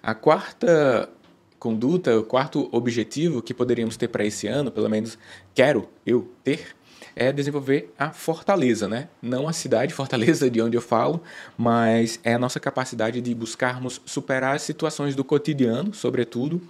A 0.03 0.15
quarta 0.15 1.09
conduta, 1.59 2.19
o 2.19 2.25
quarto 2.25 2.69
objetivo 2.73 3.41
que 3.41 3.55
poderíamos 3.55 3.97
ter 3.97 4.09
para 4.09 4.25
esse 4.25 4.49
ano, 4.49 4.73
pelo 4.73 4.91
menos 4.91 5.17
quero 5.55 5.89
eu 6.05 6.29
ter, 6.43 6.75
é 7.15 7.33
desenvolver 7.33 7.93
a 7.99 8.11
fortaleza, 8.11 8.89
né? 8.89 9.09
Não 9.21 9.49
a 9.49 9.53
cidade 9.53 9.95
Fortaleza 9.95 10.51
de 10.51 10.61
onde 10.61 10.77
eu 10.77 10.83
falo, 10.83 11.23
mas 11.57 12.19
é 12.25 12.35
a 12.35 12.39
nossa 12.39 12.59
capacidade 12.59 13.21
de 13.21 13.35
buscarmos 13.35 14.01
superar 14.07 14.57
as 14.57 14.63
situações 14.63 15.15
do 15.15 15.25
cotidiano, 15.25 15.95
sobretudo 15.95 16.61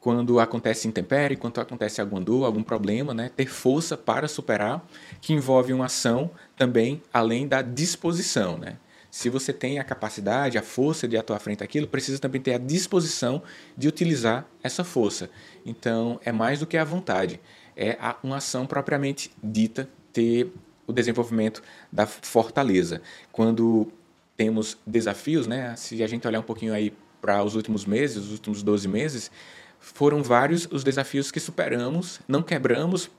quando 0.00 0.38
acontece 0.38 0.86
intempérie, 0.86 1.36
quando 1.36 1.60
acontece 1.60 2.00
alguma 2.00 2.20
dor, 2.20 2.44
algum 2.44 2.62
problema, 2.62 3.12
né? 3.12 3.28
Ter 3.34 3.46
força 3.46 3.96
para 3.96 4.28
superar, 4.28 4.86
que 5.20 5.32
envolve 5.32 5.72
uma 5.72 5.86
ação 5.86 6.30
também 6.56 7.02
além 7.12 7.48
da 7.48 7.60
disposição, 7.60 8.56
né? 8.56 8.76
se 9.16 9.30
você 9.30 9.50
tem 9.50 9.78
a 9.78 9.84
capacidade, 9.84 10.58
a 10.58 10.62
força 10.62 11.08
de 11.08 11.16
atuar 11.16 11.38
frente 11.38 11.64
àquilo, 11.64 11.86
precisa 11.86 12.18
também 12.18 12.38
ter 12.38 12.52
a 12.52 12.58
disposição 12.58 13.42
de 13.74 13.88
utilizar 13.88 14.46
essa 14.62 14.84
força. 14.84 15.30
Então, 15.64 16.20
é 16.22 16.30
mais 16.30 16.60
do 16.60 16.66
que 16.66 16.76
a 16.76 16.84
vontade, 16.84 17.40
é 17.76 17.98
uma 18.22 18.38
ação 18.38 18.66
propriamente 18.66 19.30
dita 19.42 19.88
ter 20.12 20.50
o 20.86 20.92
desenvolvimento 20.92 21.62
da 21.92 22.06
fortaleza. 22.06 23.02
Quando 23.30 23.92
temos 24.36 24.78
desafios, 24.86 25.46
né, 25.46 25.74
se 25.76 26.02
a 26.02 26.06
gente 26.06 26.26
olhar 26.26 26.40
um 26.40 26.44
pouquinho 26.44 26.72
aí 26.72 26.92
para 27.20 27.42
os 27.42 27.54
últimos 27.54 27.84
meses, 27.84 28.16
os 28.16 28.32
últimos 28.32 28.62
12 28.62 28.88
meses, 28.88 29.30
foram 29.78 30.22
vários 30.22 30.66
os 30.70 30.82
desafios 30.82 31.30
que 31.30 31.40
superamos, 31.40 32.20
não 32.26 32.42
quebramos 32.42 33.10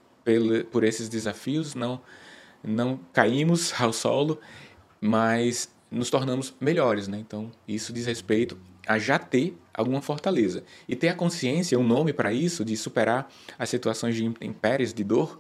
por 0.72 0.84
esses 0.84 1.08
desafios, 1.08 1.76
não 1.76 2.02
não 2.64 3.00
caímos 3.14 3.74
ao 3.80 3.94
solo, 3.94 4.40
mas 5.00 5.70
nos 5.90 6.10
tornamos 6.10 6.54
melhores, 6.60 7.08
né? 7.08 7.18
Então, 7.18 7.52
isso 7.68 7.94
diz 7.94 8.06
respeito 8.06 8.58
a 8.88 8.98
já 8.98 9.20
ter 9.20 9.58
alguma 9.74 10.02
fortaleza. 10.02 10.64
E 10.88 10.96
ter 10.96 11.10
a 11.10 11.14
consciência, 11.14 11.78
um 11.78 11.84
nome 11.84 12.14
para 12.14 12.34
isso, 12.34 12.66
de 12.66 12.76
superar 12.76 13.30
as 13.58 13.70
situações 13.70 14.16
de 14.16 14.26
impérios, 14.26 14.94
de 14.94 15.04
dor, 15.04 15.40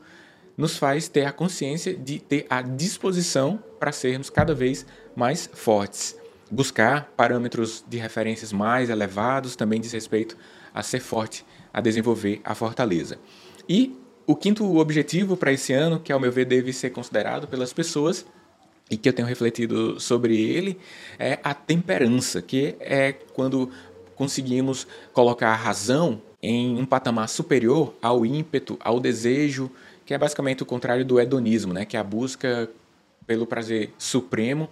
nos 0.58 0.78
faz 0.78 1.08
ter 1.08 1.26
a 1.26 1.32
consciência 1.32 1.96
de 1.96 2.20
ter 2.20 2.46
a 2.50 2.62
disposição 2.62 3.64
para 3.80 3.92
sermos 3.92 4.30
cada 4.30 4.54
vez 4.54 4.86
mais 5.16 5.50
fortes. 5.54 6.18
Buscar 6.50 7.14
parâmetros 7.16 7.84
de 7.88 7.98
referências 7.98 8.52
mais 8.52 8.90
elevados 8.90 9.56
também 9.56 9.80
diz 9.80 9.92
respeito 9.92 10.38
a 10.74 10.82
ser 10.82 11.00
forte, 11.00 11.46
a 11.74 11.82
desenvolver 11.82 12.42
a 12.44 12.56
fortaleza. 12.56 13.20
E 13.68 13.98
o 14.26 14.36
quinto 14.36 14.78
objetivo 14.78 15.38
para 15.38 15.52
esse 15.52 15.74
ano, 15.74 16.00
que 16.00 16.12
ao 16.12 16.20
meu 16.20 16.32
ver 16.32 16.46
deve 16.46 16.74
ser 16.74 16.90
considerado 16.90 17.48
pelas 17.48 17.72
pessoas, 17.74 18.26
e 18.90 18.98
que 18.98 19.08
eu 19.08 19.14
tenho 19.14 19.28
refletido 19.28 20.00
sobre 20.00 20.40
ele 20.40 20.78
é 21.20 21.40
a 21.44 21.54
temperança, 21.54 22.42
que 22.42 22.76
é 22.80 23.14
quando 23.34 23.70
conseguimos 24.16 24.88
colocar 25.14 25.50
a 25.50 25.56
razão 25.56 26.22
em 26.42 26.80
um 26.80 26.86
patamar 26.86 27.30
superior 27.30 27.94
ao 28.02 28.26
ímpeto, 28.26 28.78
ao 28.80 29.00
desejo, 29.00 29.70
que 30.06 30.14
é 30.14 30.18
basicamente 30.18 30.64
o 30.64 30.66
contrário 30.66 31.04
do 31.04 31.20
hedonismo, 31.20 31.74
né? 31.74 31.86
que 31.86 31.98
é 31.98 32.00
a 32.00 32.04
busca 32.04 32.70
pelo 33.26 33.46
prazer 33.46 33.92
supremo 33.98 34.70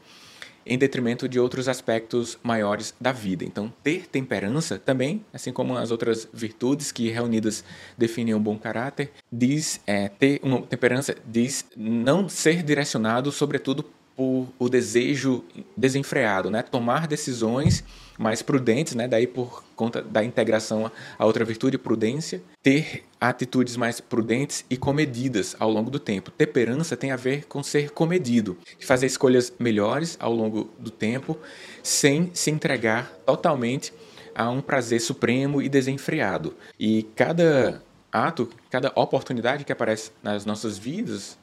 em 0.65 0.77
detrimento 0.77 1.29
de 1.29 1.39
outros 1.39 1.67
aspectos 1.67 2.39
maiores 2.41 2.93
da 2.99 3.11
vida. 3.11 3.45
Então, 3.45 3.71
ter 3.83 4.07
temperança 4.07 4.79
também, 4.79 5.23
assim 5.31 5.51
como 5.51 5.77
as 5.77 5.91
outras 5.91 6.27
virtudes 6.33 6.91
que 6.91 7.09
reunidas 7.09 7.63
definem 7.95 8.33
um 8.33 8.41
bom 8.41 8.57
caráter, 8.57 9.11
diz 9.31 9.79
é, 9.85 10.09
ter 10.09 10.39
uma 10.41 10.61
temperança 10.63 11.15
diz 11.25 11.65
não 11.77 12.27
ser 12.27 12.63
direcionado, 12.63 13.31
sobretudo 13.31 13.85
por 14.15 14.47
o 14.57 14.69
desejo 14.69 15.43
desenfreado, 15.75 16.49
né? 16.49 16.61
Tomar 16.61 17.07
decisões 17.07 17.83
mais 18.17 18.41
prudentes, 18.41 18.95
né? 18.95 19.07
Daí 19.07 19.27
por 19.27 19.63
conta 19.75 20.01
da 20.01 20.23
integração 20.23 20.89
a 21.19 21.25
outra 21.25 21.43
virtude, 21.43 21.77
prudência, 21.77 22.41
ter 22.63 23.03
atitudes 23.19 23.75
mais 23.75 23.99
prudentes 23.99 24.65
e 24.69 24.77
comedidas 24.77 25.55
ao 25.59 25.69
longo 25.69 25.89
do 25.89 25.99
tempo. 25.99 26.31
Temperança 26.31 26.95
tem 26.95 27.11
a 27.11 27.15
ver 27.15 27.45
com 27.45 27.61
ser 27.61 27.91
comedido, 27.91 28.57
fazer 28.79 29.07
escolhas 29.07 29.51
melhores 29.59 30.17
ao 30.19 30.33
longo 30.33 30.69
do 30.79 30.89
tempo, 30.89 31.37
sem 31.83 32.31
se 32.33 32.49
entregar 32.49 33.11
totalmente 33.25 33.93
a 34.33 34.49
um 34.49 34.61
prazer 34.61 34.99
supremo 35.01 35.61
e 35.61 35.69
desenfreado. 35.69 36.55
E 36.79 37.03
cada 37.15 37.81
ato, 38.11 38.49
cada 38.69 38.91
oportunidade 38.95 39.65
que 39.65 39.71
aparece 39.71 40.11
nas 40.23 40.45
nossas 40.45 40.77
vidas, 40.77 41.37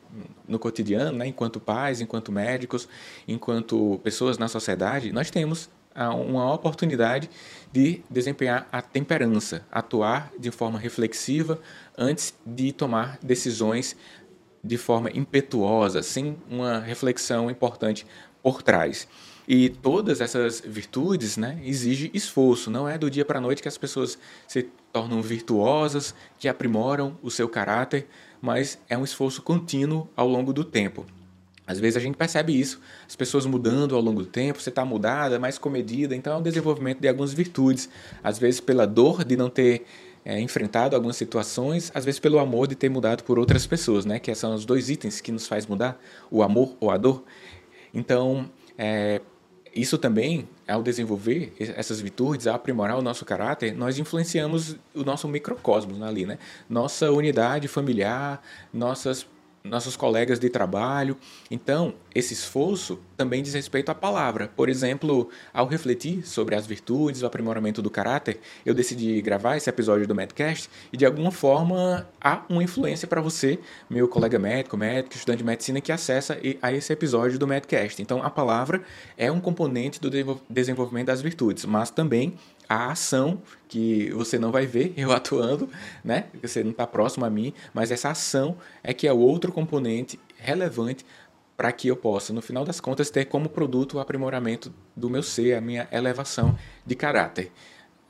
no 0.46 0.58
cotidiano, 0.58 1.18
né, 1.18 1.26
enquanto 1.26 1.58
pais, 1.58 2.00
enquanto 2.00 2.30
médicos, 2.30 2.88
enquanto 3.26 4.00
pessoas 4.04 4.38
na 4.38 4.48
sociedade, 4.48 5.12
nós 5.12 5.30
temos 5.30 5.70
uma 5.94 6.52
oportunidade 6.54 7.28
de 7.70 8.02
desempenhar 8.08 8.66
a 8.72 8.80
temperança, 8.80 9.64
atuar 9.70 10.32
de 10.38 10.50
forma 10.50 10.78
reflexiva 10.78 11.60
antes 11.96 12.34
de 12.46 12.72
tomar 12.72 13.18
decisões 13.22 13.96
de 14.64 14.78
forma 14.78 15.10
impetuosa, 15.12 16.02
sem 16.02 16.38
uma 16.48 16.78
reflexão 16.78 17.50
importante 17.50 18.06
por 18.42 18.62
trás. 18.62 19.06
E 19.46 19.68
todas 19.68 20.20
essas 20.20 20.60
virtudes 20.60 21.36
né, 21.36 21.60
exigem 21.64 22.10
esforço, 22.14 22.70
não 22.70 22.88
é 22.88 22.96
do 22.96 23.10
dia 23.10 23.24
para 23.24 23.38
a 23.38 23.40
noite 23.40 23.62
que 23.62 23.68
as 23.68 23.78
pessoas 23.78 24.18
se 24.46 24.68
tornam 24.92 25.20
virtuosas, 25.20 26.14
que 26.38 26.48
aprimoram 26.48 27.18
o 27.22 27.30
seu 27.30 27.48
caráter, 27.48 28.06
mas 28.40 28.78
é 28.88 28.96
um 28.96 29.04
esforço 29.04 29.42
contínuo 29.42 30.08
ao 30.16 30.28
longo 30.28 30.52
do 30.52 30.64
tempo. 30.64 31.06
Às 31.66 31.78
vezes 31.78 31.96
a 31.96 32.00
gente 32.00 32.16
percebe 32.16 32.58
isso, 32.58 32.80
as 33.06 33.14
pessoas 33.14 33.46
mudando 33.46 33.94
ao 33.94 34.02
longo 34.02 34.22
do 34.22 34.28
tempo, 34.28 34.60
você 34.60 34.68
está 34.68 34.84
mudada, 34.84 35.38
mais 35.38 35.58
comedida, 35.58 36.14
então 36.14 36.34
é 36.34 36.36
o 36.38 36.42
desenvolvimento 36.42 37.00
de 37.00 37.08
algumas 37.08 37.32
virtudes. 37.32 37.88
Às 38.22 38.38
vezes 38.38 38.60
pela 38.60 38.86
dor 38.86 39.24
de 39.24 39.36
não 39.36 39.48
ter 39.48 39.86
é, 40.24 40.40
enfrentado 40.40 40.94
algumas 40.94 41.16
situações, 41.16 41.90
às 41.94 42.04
vezes 42.04 42.20
pelo 42.20 42.38
amor 42.38 42.66
de 42.66 42.74
ter 42.74 42.88
mudado 42.88 43.22
por 43.22 43.38
outras 43.38 43.66
pessoas, 43.66 44.04
né? 44.04 44.18
Que 44.18 44.34
são 44.34 44.54
os 44.54 44.64
dois 44.64 44.90
itens 44.90 45.20
que 45.20 45.32
nos 45.32 45.46
faz 45.46 45.66
mudar, 45.66 46.00
o 46.30 46.42
amor 46.42 46.76
ou 46.80 46.90
a 46.90 46.96
dor. 46.96 47.24
Então, 47.94 48.50
é, 48.76 49.20
isso 49.74 49.96
também, 49.96 50.48
ao 50.68 50.82
desenvolver 50.82 51.54
essas 51.58 52.00
virtudes, 52.00 52.46
ao 52.46 52.54
aprimorar 52.54 52.98
o 52.98 53.02
nosso 53.02 53.24
caráter, 53.24 53.74
nós 53.74 53.98
influenciamos 53.98 54.76
o 54.94 55.02
nosso 55.02 55.26
microcosmos 55.26 56.00
ali, 56.02 56.26
né? 56.26 56.38
Nossa 56.68 57.10
unidade 57.10 57.68
familiar, 57.68 58.42
nossas 58.72 59.26
nossos 59.64 59.96
colegas 59.96 60.38
de 60.38 60.48
trabalho. 60.48 61.16
Então, 61.50 61.94
esse 62.14 62.34
esforço 62.34 62.98
também 63.16 63.42
diz 63.42 63.54
respeito 63.54 63.90
à 63.90 63.94
palavra. 63.94 64.50
Por 64.56 64.68
exemplo, 64.68 65.28
ao 65.52 65.66
refletir 65.66 66.26
sobre 66.26 66.54
as 66.54 66.66
virtudes, 66.66 67.22
o 67.22 67.26
aprimoramento 67.26 67.80
do 67.80 67.90
caráter, 67.90 68.40
eu 68.66 68.74
decidi 68.74 69.20
gravar 69.22 69.56
esse 69.56 69.70
episódio 69.70 70.06
do 70.06 70.14
Medcast 70.14 70.68
e, 70.92 70.96
de 70.96 71.06
alguma 71.06 71.30
forma, 71.30 72.08
há 72.20 72.42
uma 72.48 72.62
influência 72.62 73.06
para 73.06 73.20
você, 73.20 73.58
meu 73.88 74.08
colega 74.08 74.38
médico, 74.38 74.76
médico, 74.76 75.14
estudante 75.14 75.38
de 75.38 75.44
medicina, 75.44 75.80
que 75.80 75.92
acessa 75.92 76.38
a 76.60 76.72
esse 76.72 76.92
episódio 76.92 77.38
do 77.38 77.46
Medcast. 77.46 78.02
Então, 78.02 78.22
a 78.22 78.30
palavra 78.30 78.82
é 79.16 79.30
um 79.30 79.40
componente 79.40 80.00
do 80.00 80.10
desenvolvimento 80.50 81.06
das 81.06 81.22
virtudes, 81.22 81.64
mas 81.64 81.90
também 81.90 82.34
a 82.68 82.90
ação 82.90 83.42
que 83.68 84.10
você 84.12 84.38
não 84.38 84.50
vai 84.50 84.66
ver 84.66 84.92
eu 84.96 85.12
atuando, 85.12 85.68
né? 86.04 86.26
Você 86.42 86.62
não 86.62 86.70
está 86.70 86.86
próximo 86.86 87.24
a 87.24 87.30
mim, 87.30 87.52
mas 87.72 87.90
essa 87.90 88.10
ação 88.10 88.56
é 88.82 88.92
que 88.92 89.06
é 89.06 89.12
o 89.12 89.18
outro 89.18 89.52
componente 89.52 90.18
relevante 90.36 91.04
para 91.56 91.70
que 91.70 91.88
eu 91.88 91.96
possa, 91.96 92.32
no 92.32 92.42
final 92.42 92.64
das 92.64 92.80
contas, 92.80 93.10
ter 93.10 93.26
como 93.26 93.48
produto 93.48 93.94
o 93.94 94.00
aprimoramento 94.00 94.72
do 94.96 95.08
meu 95.08 95.22
ser, 95.22 95.54
a 95.54 95.60
minha 95.60 95.86
elevação 95.92 96.58
de 96.84 96.94
caráter. 96.94 97.52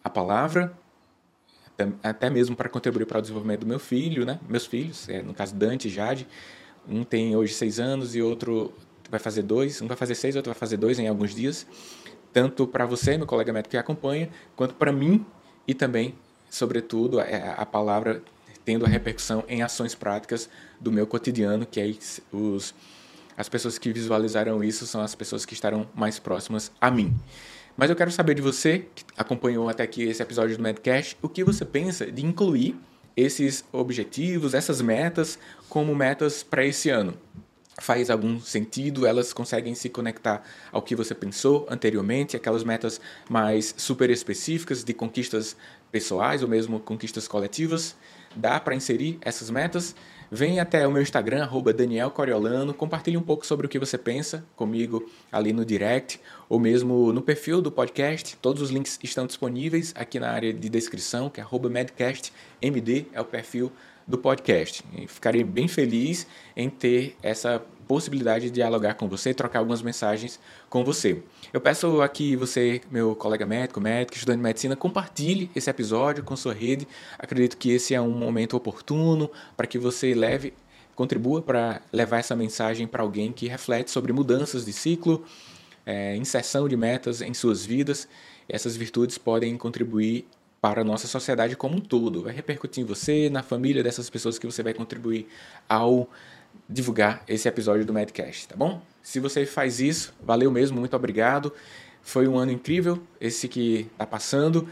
A 0.03 0.09
palavra, 0.09 0.73
até 2.03 2.31
mesmo 2.31 2.57
para 2.57 2.69
contribuir 2.69 3.05
para 3.05 3.19
o 3.19 3.21
desenvolvimento 3.21 3.61
do 3.61 3.67
meu 3.67 3.79
filho, 3.79 4.25
né? 4.25 4.39
Meus 4.49 4.65
filhos, 4.65 5.09
é, 5.09 5.23
no 5.23 5.35
caso 5.35 5.55
Dante 5.55 5.89
e 5.89 5.91
Jade, 5.91 6.27
um 6.89 7.05
tem 7.05 7.37
hoje 7.37 7.53
seis 7.55 7.79
anos 7.79 8.15
e 8.15 8.23
outro 8.23 8.73
vai 9.11 9.21
fazer 9.21 9.43
dois, 9.43 9.83
um 9.83 9.87
vai 9.87 9.97
fazer 9.97 10.15
seis, 10.15 10.37
outro 10.37 10.51
vai 10.51 10.59
fazer 10.59 10.77
dois 10.77 10.99
em 10.99 11.07
alguns 11.07 11.35
dias 11.35 11.67
tanto 12.33 12.67
para 12.67 12.87
você, 12.87 13.17
meu 13.17 13.27
colega 13.27 13.53
médico 13.53 13.71
que 13.71 13.77
acompanha, 13.77 14.29
quanto 14.57 14.75
para 14.75 14.93
mim 14.93 15.25
e 15.67 15.75
também, 15.75 16.15
sobretudo, 16.51 17.21
a, 17.21 17.25
a, 17.25 17.67
palavra 17.67 18.23
tendo 18.65 18.85
a 18.85 18.89
repercussão 18.89 19.45
em 19.49 19.63
ações 19.63 19.95
práticas 19.95 20.49
do 20.81 20.91
meu 20.91 21.07
cotidiano, 21.07 21.67
que 21.67 21.81
aí 21.81 21.99
os, 22.33 22.75
as 23.37 23.49
pessoas 23.49 23.79
que 23.79 23.93
visualizaram 23.93 24.63
isso 24.63 24.87
são 24.87 25.01
as 25.01 25.15
pessoas 25.15 25.45
que 25.45 25.55
estarão 25.55 25.87
mais 25.95 26.19
próximas 26.19 26.73
a 26.81 26.91
mim. 26.91 27.15
Mas 27.77 27.91
eu 27.91 27.97
quero 27.97 28.11
saber 28.11 28.35
de 28.35 28.43
você, 28.43 28.87
que 28.95 29.05
acompanhou 29.17 29.69
até 29.69 29.83
aqui 29.83 30.03
esse 30.03 30.23
episódio 30.23 30.57
do 30.57 30.63
Medcast, 30.63 31.17
o 31.23 31.29
que 31.29 31.43
você 31.43 31.65
pensa 31.65 32.11
de 32.11 32.25
incluir 32.25 32.77
esses 33.17 33.65
objetivos, 33.73 34.55
essas 34.55 34.81
metas, 34.81 35.39
como 35.69 35.95
metas 35.95 36.43
para 36.43 36.65
esse 36.65 36.91
ano 36.91 37.17
faz 37.79 38.11
algum 38.11 38.41
sentido, 38.41 39.07
elas 39.07 39.33
conseguem 39.33 39.75
se 39.75 39.89
conectar 39.89 40.43
ao 40.71 40.83
que 40.83 40.95
você 40.95 41.15
pensou 41.15 41.67
anteriormente, 41.71 42.37
aquelas 42.37 42.65
metas 42.65 43.01
mais 43.29 43.75
super 43.77 44.11
específicas 44.11 44.85
de 44.85 44.93
conquistas 44.93 45.57
pessoais 45.91 46.43
ou 46.43 46.49
mesmo 46.49 46.81
conquistas 46.81 47.27
coletivas. 47.27 47.97
Dá 48.35 48.59
para 48.59 48.75
inserir 48.75 49.19
essas 49.21 49.51
metas? 49.51 49.95
Vem 50.35 50.61
até 50.61 50.87
o 50.87 50.91
meu 50.91 51.03
Instagram, 51.03 51.47
Daniel 51.77 52.11
Coriolano, 52.11 52.73
compartilhe 52.73 53.19
um 53.19 53.23
pouco 53.23 53.47
sobre 53.47 53.67
o 53.67 53.69
que 53.69 53.79
você 53.79 53.99
pensa 53.99 54.43
comigo 54.57 55.07
ali 55.31 55.53
no 55.53 55.63
direct 55.63 56.19
ou 56.49 56.59
mesmo 56.59 57.13
no 57.13 57.21
perfil 57.21 57.61
do 57.61 57.71
podcast. 57.71 58.39
Todos 58.39 58.63
os 58.63 58.71
links 58.71 58.99
estão 59.03 59.27
disponíveis 59.27 59.93
aqui 59.95 60.19
na 60.19 60.31
área 60.31 60.51
de 60.51 60.71
descrição, 60.71 61.29
que 61.29 61.39
é 61.39 61.45
medcastmd, 61.69 63.07
é 63.13 63.21
o 63.21 63.27
perfil 63.27 63.71
do 64.07 64.19
podcast. 64.19 64.85
Ficarei 65.07 65.45
bem 65.45 65.69
feliz 65.69 66.27
em 66.57 66.69
ter 66.69 67.17
essa 67.23 67.63
possibilidade 67.87 68.47
de 68.47 68.53
dialogar 68.53 68.95
com 68.95 69.09
você, 69.09 69.35
trocar 69.35 69.59
algumas 69.59 69.83
mensagens 69.83 70.41
com 70.71 70.83
você. 70.83 71.23
Eu 71.53 71.61
peço 71.61 72.01
aqui 72.01 72.37
você, 72.37 72.81
meu 72.91 73.15
colega 73.15 73.45
médico, 73.45 73.81
médico, 73.81 74.15
estudante 74.15 74.39
de 74.39 74.43
medicina, 74.43 74.77
compartilhe 74.77 75.51
esse 75.55 75.69
episódio 75.69 76.25
com 76.25 76.35
sua 76.35 76.55
rede. 76.55 76.89
Acredito 77.19 77.57
que 77.57 77.71
esse 77.71 77.95
é 77.95 78.01
um 78.01 78.11
momento 78.11 78.57
oportuno 78.57 79.31
para 79.57 79.67
que 79.67 79.79
você 79.79 80.15
leve, 80.15 80.55
contribua 80.95 81.43
para 81.43 81.83
levar 81.93 82.19
essa 82.19 82.35
mensagem 82.35 82.87
para 82.87 83.03
alguém 83.03 83.33
que 83.33 83.47
reflete 83.47 83.91
sobre 83.91 84.13
mudanças 84.13 84.65
de 84.65 84.73
ciclo, 84.73 85.25
é, 85.85 86.17
inserção 86.17 86.69
de 86.69 86.77
metas 86.77 87.21
em 87.21 87.35
suas 87.35 87.65
vidas. 87.65 88.09
Essas 88.49 88.77
virtudes 88.77 89.19
podem 89.19 89.57
contribuir 89.57 90.27
para 90.63 90.83
a 90.83 90.85
nossa 90.85 91.09
sociedade 91.09 91.57
como 91.57 91.77
um 91.77 91.81
todo. 91.81 92.23
Vai 92.23 92.33
repercutir 92.33 92.85
em 92.85 92.87
você, 92.87 93.29
na 93.29 93.43
família 93.43 93.83
dessas 93.83 94.09
pessoas 94.09 94.39
que 94.39 94.47
você 94.47 94.63
vai 94.63 94.73
contribuir 94.73 95.27
ao 95.69 96.09
divulgar 96.69 97.25
esse 97.27 97.49
episódio 97.49 97.85
do 97.85 97.93
Medcast, 97.93 98.47
tá 98.47 98.55
bom? 98.55 98.81
Se 99.03 99.19
você 99.19 99.45
faz 99.45 99.81
isso, 99.81 100.15
valeu 100.23 100.53
mesmo, 100.53 100.79
muito 100.79 100.95
obrigado. 100.95 101.53
Foi 102.01 102.29
um 102.29 102.39
ano 102.39 102.53
incrível 102.53 103.03
esse 103.21 103.49
que 103.49 103.89
está 103.93 104.07
passando. 104.07 104.69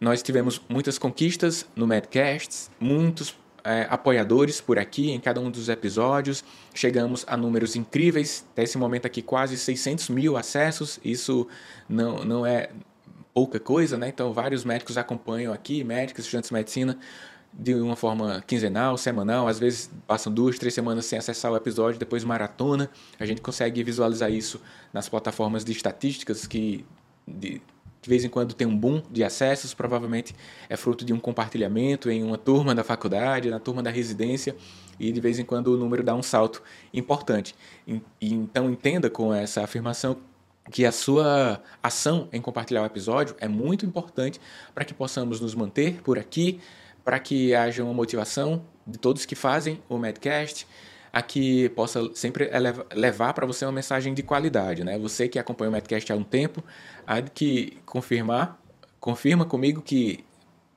Nós 0.00 0.22
tivemos 0.22 0.60
muitas 0.68 0.96
conquistas 0.96 1.66
no 1.74 1.88
Medcast, 1.88 2.70
muitos 2.78 3.34
é, 3.64 3.84
apoiadores 3.90 4.60
por 4.60 4.78
aqui 4.78 5.10
em 5.10 5.18
cada 5.18 5.40
um 5.40 5.50
dos 5.50 5.68
episódios. 5.68 6.44
Chegamos 6.72 7.24
a 7.26 7.36
números 7.36 7.74
incríveis. 7.74 8.46
Até 8.52 8.62
esse 8.62 8.78
momento 8.78 9.06
aqui, 9.06 9.22
quase 9.22 9.56
600 9.56 10.08
mil 10.08 10.36
acessos. 10.36 11.00
Isso 11.04 11.48
não, 11.88 12.24
não 12.24 12.46
é 12.46 12.70
pouca 13.36 13.60
coisa, 13.60 13.98
né? 13.98 14.08
Então, 14.08 14.32
vários 14.32 14.64
médicos 14.64 14.96
acompanham 14.96 15.52
aqui, 15.52 15.84
médicos, 15.84 16.24
estudantes 16.24 16.48
de 16.48 16.54
medicina, 16.54 16.98
de 17.52 17.74
uma 17.74 17.94
forma 17.94 18.42
quinzenal, 18.46 18.96
semanal, 18.96 19.46
às 19.46 19.58
vezes 19.58 19.90
passam 20.06 20.32
duas, 20.32 20.58
três 20.58 20.72
semanas 20.72 21.04
sem 21.04 21.18
acessar 21.18 21.52
o 21.52 21.56
episódio, 21.56 22.00
depois 22.00 22.24
maratona. 22.24 22.88
A 23.20 23.26
gente 23.26 23.42
consegue 23.42 23.84
visualizar 23.84 24.32
isso 24.32 24.58
nas 24.90 25.06
plataformas 25.06 25.66
de 25.66 25.72
estatísticas 25.72 26.46
que 26.46 26.86
de, 27.28 27.60
de 28.00 28.08
vez 28.08 28.24
em 28.24 28.30
quando 28.30 28.54
tem 28.54 28.66
um 28.66 28.74
boom 28.74 29.02
de 29.10 29.22
acessos, 29.22 29.74
provavelmente 29.74 30.34
é 30.66 30.74
fruto 30.74 31.04
de 31.04 31.12
um 31.12 31.20
compartilhamento 31.20 32.10
em 32.10 32.22
uma 32.22 32.38
turma 32.38 32.74
da 32.74 32.82
faculdade, 32.82 33.50
na 33.50 33.60
turma 33.60 33.82
da 33.82 33.90
residência, 33.90 34.56
e 34.98 35.12
de 35.12 35.20
vez 35.20 35.38
em 35.38 35.44
quando 35.44 35.74
o 35.74 35.76
número 35.76 36.02
dá 36.02 36.14
um 36.14 36.22
salto 36.22 36.62
importante. 36.90 37.54
E, 37.86 38.00
então 38.22 38.70
entenda 38.70 39.10
com 39.10 39.34
essa 39.34 39.62
afirmação 39.62 40.16
que 40.70 40.84
a 40.84 40.92
sua 40.92 41.62
ação 41.82 42.28
em 42.32 42.40
compartilhar 42.40 42.82
o 42.82 42.86
episódio 42.86 43.36
é 43.38 43.48
muito 43.48 43.86
importante 43.86 44.40
para 44.74 44.84
que 44.84 44.92
possamos 44.92 45.40
nos 45.40 45.54
manter 45.54 46.00
por 46.02 46.18
aqui, 46.18 46.60
para 47.04 47.18
que 47.18 47.54
haja 47.54 47.84
uma 47.84 47.94
motivação 47.94 48.64
de 48.86 48.98
todos 48.98 49.24
que 49.24 49.34
fazem 49.34 49.80
o 49.88 49.98
Medcast, 49.98 50.66
a 51.12 51.22
que 51.22 51.68
possa 51.70 52.10
sempre 52.14 52.50
levar 52.94 53.32
para 53.32 53.46
você 53.46 53.64
uma 53.64 53.72
mensagem 53.72 54.12
de 54.12 54.22
qualidade. 54.22 54.84
Né? 54.84 54.98
Você 54.98 55.28
que 55.28 55.38
acompanha 55.38 55.70
o 55.70 55.72
Medcast 55.72 56.12
há 56.12 56.16
um 56.16 56.24
tempo, 56.24 56.62
há 57.06 57.20
de 57.20 57.30
que 57.30 57.78
confirmar, 57.86 58.60
confirma 59.00 59.44
comigo 59.44 59.80
que 59.80 60.24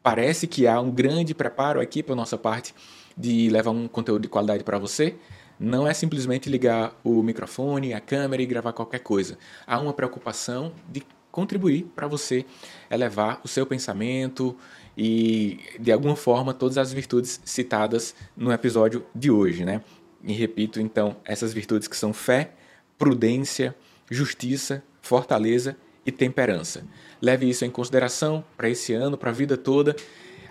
parece 0.01 0.47
que 0.47 0.65
há 0.67 0.79
um 0.79 0.91
grande 0.91 1.33
preparo 1.33 1.81
aqui 1.81 2.01
para 2.01 2.15
nossa 2.15 2.37
parte 2.37 2.73
de 3.17 3.49
levar 3.49 3.71
um 3.71 3.87
conteúdo 3.87 4.21
de 4.21 4.29
qualidade 4.29 4.63
para 4.63 4.77
você 4.77 5.15
não 5.59 5.87
é 5.87 5.93
simplesmente 5.93 6.49
ligar 6.49 6.97
o 7.03 7.21
microfone, 7.21 7.93
a 7.93 7.99
câmera 7.99 8.41
e 8.41 8.45
gravar 8.45 8.71
qualquer 8.71 8.99
coisa. 8.99 9.37
Há 9.67 9.79
uma 9.79 9.93
preocupação 9.93 10.71
de 10.87 11.03
contribuir 11.31 11.83
para 11.95 12.07
você 12.07 12.45
elevar 12.89 13.41
o 13.43 13.47
seu 13.47 13.65
pensamento 13.65 14.55
e, 14.97 15.59
de 15.79 15.91
alguma 15.91 16.15
forma, 16.15 16.53
todas 16.53 16.77
as 16.77 16.93
virtudes 16.93 17.41
citadas 17.43 18.15
no 18.35 18.51
episódio 18.51 19.05
de 19.13 19.29
hoje, 19.29 19.65
né? 19.65 19.81
E 20.23 20.33
repito, 20.33 20.79
então, 20.79 21.17
essas 21.25 21.53
virtudes 21.53 21.87
que 21.87 21.95
são 21.95 22.13
fé, 22.13 22.51
prudência, 22.97 23.75
justiça, 24.09 24.83
fortaleza 25.01 25.77
e 26.05 26.11
temperança. 26.11 26.83
Leve 27.21 27.49
isso 27.49 27.63
em 27.63 27.69
consideração 27.69 28.43
para 28.57 28.69
esse 28.69 28.93
ano, 28.93 29.17
para 29.17 29.29
a 29.29 29.33
vida 29.33 29.55
toda. 29.55 29.95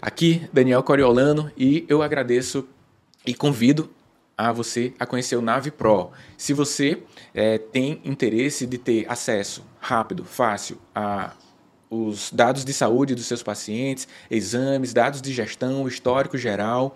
Aqui, 0.00 0.48
Daniel 0.52 0.82
Coriolano, 0.82 1.50
e 1.56 1.84
eu 1.88 2.02
agradeço 2.02 2.66
e 3.26 3.34
convido 3.34 3.90
a 4.38 4.52
você 4.52 4.94
a 5.00 5.04
conhecer 5.04 5.34
o 5.34 5.42
Nave 5.42 5.72
Pro. 5.72 6.12
Se 6.36 6.52
você 6.52 7.02
é, 7.34 7.58
tem 7.58 8.00
interesse 8.04 8.64
de 8.64 8.78
ter 8.78 9.04
acesso 9.10 9.64
rápido, 9.80 10.24
fácil 10.24 10.78
a 10.94 11.32
os 11.90 12.30
dados 12.30 12.66
de 12.66 12.72
saúde 12.74 13.14
dos 13.14 13.24
seus 13.24 13.42
pacientes, 13.42 14.06
exames, 14.30 14.92
dados 14.92 15.22
de 15.22 15.32
gestão, 15.32 15.88
histórico 15.88 16.36
geral, 16.36 16.94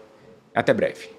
Até 0.54 0.72
breve. 0.72 1.10